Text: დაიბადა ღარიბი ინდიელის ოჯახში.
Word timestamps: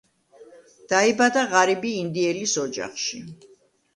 დაიბადა 0.93 1.43
ღარიბი 1.51 1.91
ინდიელის 2.03 2.57
ოჯახში. 2.65 3.21